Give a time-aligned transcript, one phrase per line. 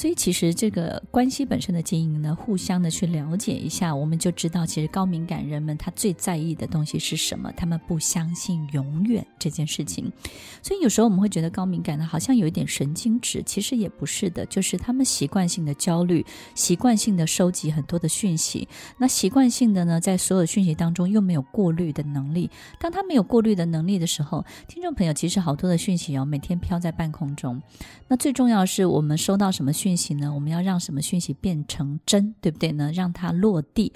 [0.00, 7.52] 所以其实这个关系本身的经营呢，互相的去了解一下，我们就知道，其实高敏感人们他最在意的东西是什么？
[7.54, 10.10] 他们不相信永远这件事情。
[10.62, 16.24] 所以有时候我们会觉得高敏感呢，好像有一点神经质，其实也不是的，就是他们习惯性的焦虑，
[16.54, 22.48] 习惯性的收集很多的讯息，那习惯性的呢，在所有讯息当中又没有过滤的能力。
[22.78, 27.60] 当他没有过滤的能力的时候，听众朋友，其实好多的讯息哦，每天飘在半空中。
[28.08, 30.32] 那最重要是，我们收到什么讯讯息呢？
[30.32, 32.92] 我们要让什么讯息变成真，对不对呢？
[32.92, 33.92] 让它落地。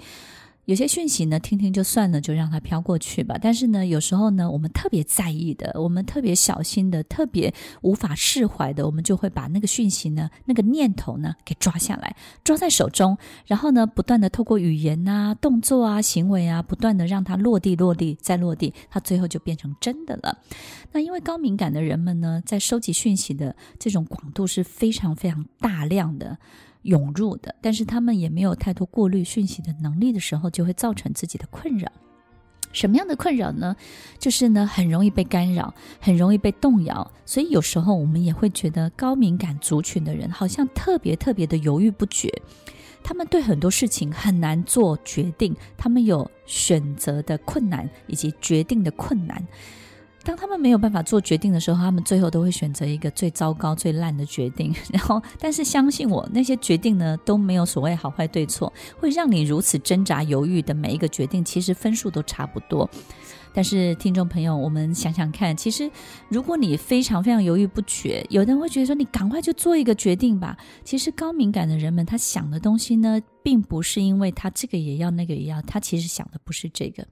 [0.65, 3.37] 有些讯息呢，听听就算了，就让它飘过去吧。
[3.39, 13.15] 但是呢，有时候呢，我们特别在意的，我们特别小心的，特别无法释怀的，我们就会把那个讯息呢，那个念头呢，给抓下来，抓在手中，
[13.45, 20.35] 然后呢，不断的透过语言啊、动作啊、行为啊，不断的让它落地、落地再落地，它最后就变成真的了。
[20.91, 26.37] 那因为高敏感的人们呢，在收集讯息的这种广度是非常非常大量的。
[26.85, 31.91] 涌入的，但是他们也没有太多过滤讯息的能力的时候，就会造成自己的困扰。
[32.71, 33.75] 什么样的困扰呢？
[34.19, 37.09] 就是呢，很容易被干扰，很容易被动摇。
[37.25, 42.29] 所以有时候我们也会觉得高敏感族群的人好像特别特别的犹豫不决，
[43.01, 49.41] 他们对很多事情很难做决定，他们有选择的困难以及决定的困难。
[50.25, 54.73] 当他们没有办法做决定的时候，他们最后都会选择一个最糟糕、最烂的决定。
[54.91, 62.89] 然后，但是相信我，那些决定呢，都没有所谓好坏对错，会让你如此挣扎犹豫的每一个决定，其实分数都差不多。
[63.53, 65.89] 但是，听众朋友，我们想想看，其实
[66.27, 70.57] 如果你非常非常犹豫不决，有的人会觉得说，你赶快就做一个决定吧。
[70.83, 77.05] 其实高敏感的人们，他想的东西呢，并不是因为他这个也要，那个也要，他其实想的不是这个。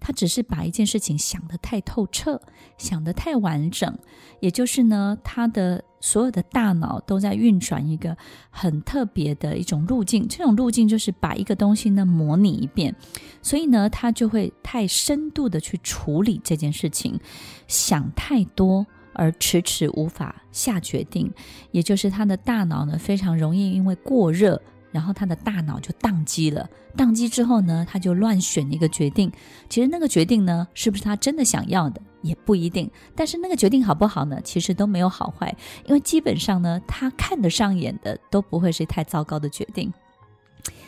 [0.00, 2.40] 他只是把一件事情想得太透彻，
[2.78, 3.96] 想得太完整，
[4.40, 8.16] 也就是呢，他的所有的大脑都在运转一个
[8.50, 10.28] 很特别的一种路径。
[10.28, 12.94] 这种路径就是把一个东西呢模拟一遍，
[13.40, 17.18] 所以呢，他就会太深度的去处理这件事情，
[17.66, 21.32] 想太多而迟迟无法下决定，
[21.70, 24.60] 也就是他的大脑呢非常容易因为过热。
[24.94, 29.28] 然后他的大脑就宕机了，宕机之后呢，他就乱选一个决定。
[29.68, 32.88] 其实那个决定呢，是不是他真的想要的也不一定。
[33.16, 34.40] 但是那个决定好不好呢？
[34.44, 35.52] 其实都没有好坏，
[35.86, 39.92] 因为基本上呢，他看得上眼的都不会是太糟糕的决定。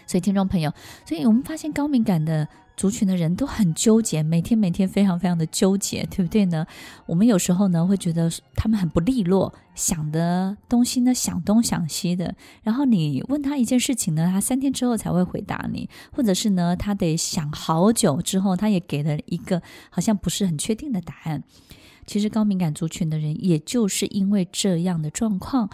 [0.06, 0.72] 所以听众朋友，
[1.04, 2.46] 所以我们发现高敏感的。
[2.76, 6.66] 族群的人都很纠结，每天每天非常非常的纠结，对不对呢？
[7.06, 12.34] 我们有时候呢会觉得他们很不利落，想的东西呢想东想西的。
[12.62, 21.42] 然后你问他一件事情呢，他三天之后才会回答你，或者是呢他得想好久之后，他也给了一个好像不是很确定的答案。
[22.06, 25.70] 其实高敏感族群的人，也就是因为这样的状况。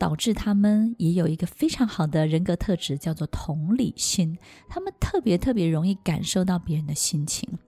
[0.00, 4.38] 导致他们也有一个非常好的人格特质，叫做同理心。
[4.66, 7.58] 他们特别特别容易感受到别人的心情。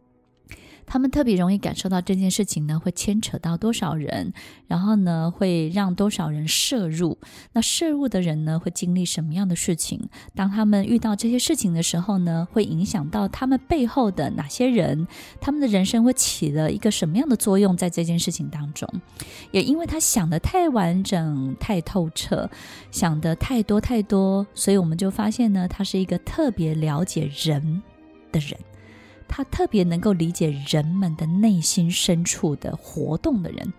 [0.87, 4.33] 他们特别容易感受到这件事情呢，会牵扯到多少人，
[4.67, 7.17] 然后呢，会让多少人摄入。
[7.53, 10.01] 那摄入的人呢，会经历什么样的事情？
[10.35, 15.07] 当他们遇到这些事情的时候呢，会影响到他们背后的哪些人？
[15.41, 18.89] 他们的人生会起了一个什么样的作用在这件事情当中？
[19.51, 22.49] 也因为他想得太完整、太透彻，
[22.91, 27.83] 想得太多太多，所以我们就发现呢，他是一个特别了解人
[28.31, 28.59] 的人。
[29.35, 33.73] 他特别能够理解人们的内心深处的活动的人。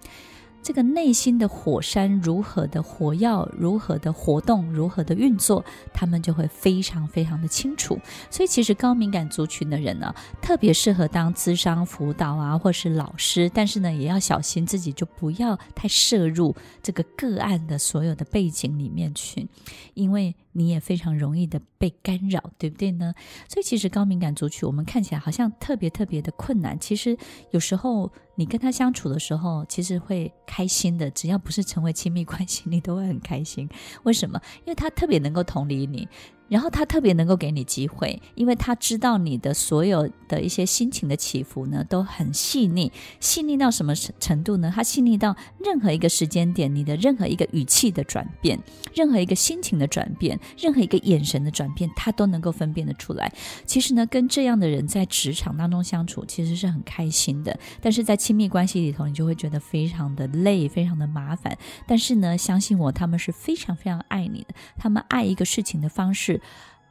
[0.63, 7.99] 这个内心的火山如何的火药，如何的活动，如何的运作，他们就会非常非常的清楚。
[8.31, 13.51] 所以，其实高敏感族群的人呢，特别适合当咨商辅导啊，或是老师。
[13.53, 19.47] 但是呢，也要小心自己，就不要太摄入这个个案的所有的背景里面去，
[19.93, 23.13] 因为你也非常容易的被干扰，对不对呢？
[23.49, 26.79] 所以，其实高敏感族群，我们看起来好像特别特别的困难。
[26.79, 27.17] 其实
[27.51, 28.11] 有时候。
[28.35, 31.07] 你跟他相处的时候，其实会开心的。
[31.11, 33.69] 只要不是成为亲密关系，你都会很开心。
[34.05, 34.41] 为什么？
[34.61, 36.07] 因为他特别能够同理你。
[36.49, 44.71] 然后他特别能够给你机会，因为他知道你的所有的一些心情的起伏呢，都很细腻，细腻到什么程度呢？
[44.73, 48.59] 他细腻到任何一个时间点，你的任何一个语气的转变，
[48.93, 53.33] 任何一个心情的转变，任何一个眼神的转变，他都能够分辨得出来。
[53.65, 57.57] 其实呢，跟这样的人在职场当中相处，其实是很开心的。
[57.81, 61.57] 但是在亲密关系里头，你就会觉得非常的累，非常的麻烦。
[61.87, 64.53] 但是呢，相信我，他们是非常非常爱你的。
[64.77, 66.41] 他们爱一个事情的方式。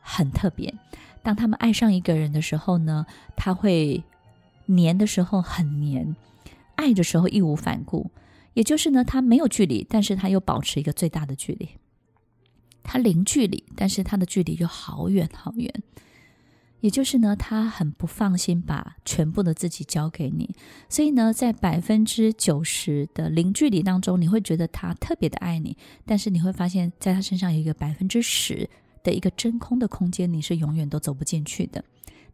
[0.01, 0.75] 很特别，
[1.23, 3.07] 当他们爱上一个人的时候呢，
[3.37, 4.03] 他会
[4.67, 6.17] 黏的时候很黏，
[6.75, 8.11] 爱的时候义无反顾。
[8.55, 11.71] 也就是呢，他没有距离，但是他又保持一个最大的距离。
[12.83, 15.73] 他零距离，但是他的距离又好远好远。
[16.81, 20.55] 也就是呢，他很不放心把全部的自己交给你，
[20.89, 28.69] 所以呢，在百分之九十的零距离当中，你会觉得他特别的爱你，但是你会发现在他身上有一个百分之十
[29.03, 31.85] 的一个真空的空间，你是永远都走不进去的。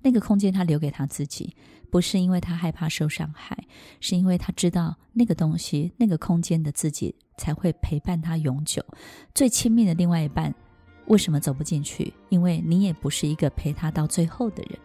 [0.03, 1.55] 那个空间他留给他自己，
[1.91, 3.59] 不是因为他害怕受伤害，
[4.00, 8.85] 是因为他知道那个东西、那个空间的自己才会陪伴他永久。
[9.35, 10.55] 最亲密的另外一半。
[11.06, 12.12] 为什么走不进去？
[12.29, 14.79] 因为你也不是一个陪他到最后的人。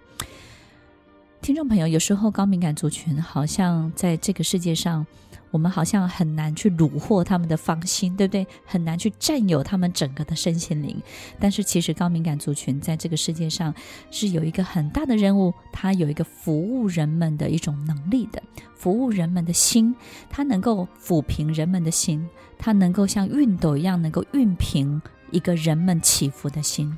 [1.43, 5.05] 听众朋友，有时候高敏感族群好像在这个世界上，
[5.51, 8.47] 我们好像很难去虏获他们的芳心，对不对？
[8.65, 10.95] 很难去占有他们整个的身心灵。
[11.41, 13.75] 但是其实高敏感族群在这个世界上
[14.09, 18.41] 是有一个很大的任务，它有一个服务人们的一种能力的，
[18.73, 19.93] 服务人们的心，
[20.29, 22.25] 它能够抚平人们的心，
[22.57, 25.01] 它能够像熨斗一样能够熨平。
[25.31, 26.97] 一个人们起伏的心，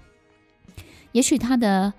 [1.13, 1.91] 也许他的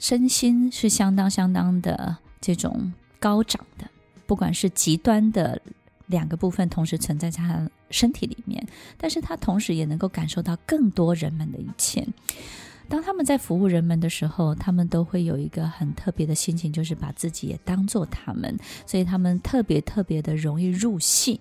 [0.00, 3.88] 身心是相当相当的这种高涨的，
[4.26, 5.60] 不管是极端的
[6.06, 8.66] 两个部分同时存在在他身体里面，
[8.96, 12.04] 但是他同时也能够感受到更多人们的一切。
[12.90, 21.40] 当他们在服务人们的时候，他们都会有一个很特别的心情，就是把自己也当做他们，所以他们特别特别的容易入戏。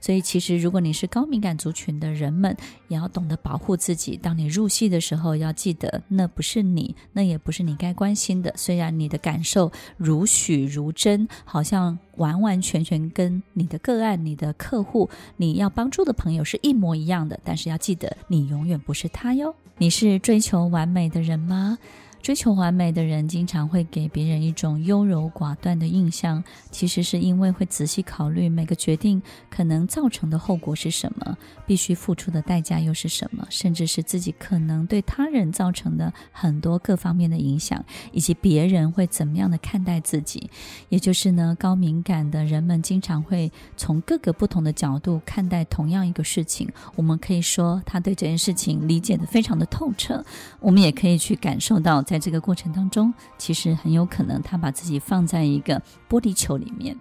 [0.00, 2.56] 所以，其实如果你是高敏感族群的人们，
[2.88, 4.16] 也要懂得保护自己。
[4.16, 8.50] 当你入戏的时候，要记得那不是你，那也不是你该关心的。
[8.56, 19.54] 虽然你的感受如许如真，好像完完全全跟你的个案、你的客户、你要帮助的朋友是一模一样的，但是要记得，你永远不是他哟。
[19.78, 21.78] 你是追求完美的人吗？
[22.22, 26.42] 追求完美的人经常会给别人一种优柔寡断的印象，
[26.72, 40.50] 其实是因为会仔细考虑每个决定可能造成的后果是什么，必须付出的代价又是什么，甚至是自己可能对他人造成的很多各方面的影响，以及别人会怎么样的看待自己。
[40.88, 46.68] 也就是呢，高敏感的人们经常会从各个不同的角度看待同样一个事情。
[46.96, 50.24] 我们可以说他对这件事情理解得非常的透彻，
[50.58, 52.02] 我们也可以去感受到。
[52.06, 56.96] 在这个过程当中，其实很有可能他把自己放在一个玻璃球里面，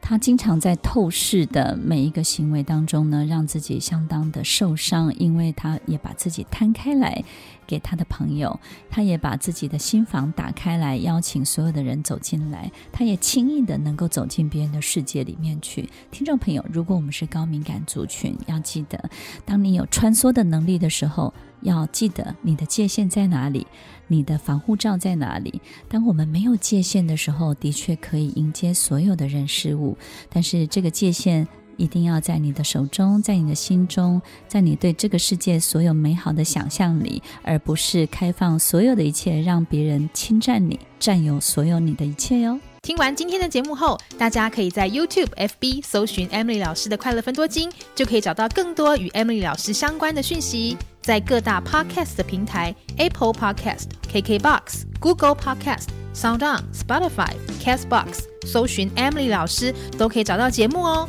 [0.00, 7.22] 他经常在透视的每一个行为当中呢，让自己相当的受伤，因为他也把自己摊开来
[7.66, 8.58] 给他的朋友，
[8.90, 15.88] 他也把自己的心房打开来，邀请所有的人走进来，他也轻易的能够走进别人的世界里面去。
[16.10, 19.10] 听众朋友，如果我们是高敏感族群，要记得，
[19.44, 23.66] 当你有穿梭的能力的时候，要记得你的界限在哪里。
[24.08, 25.62] 你的防护罩在哪里？
[25.88, 29.96] 当我们没有界限的时候，的确可以迎接所有的人事物，
[30.28, 42.58] 但是这个界限一定要在你的手中，在你的心中，在你对这个世界所有美好的想象里，而不是开放所有的一切，让别人侵占你、占有所有你的一切哟。
[42.82, 50.76] 听完今天的节目后，大家可以在 YouTube、FB 搜寻 Emily 老师的快乐分多金，就可以找到更多与 Emily 老师相关的讯息。
[51.00, 61.08] 在各大 Podcast 的平台，Apple Podcast、KKBox、Google Podcast、SoundOn、Spotify、Castbox，搜寻 Emily 老师都可以找到节目哦。